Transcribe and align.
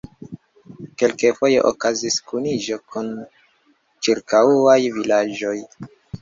Kelkfoje 1.01 1.59
okazis 1.71 2.15
kuniĝo 2.31 2.79
kun 2.95 3.11
ĉirkaŭaj 4.09 4.79
vilaĝoj. 4.97 5.55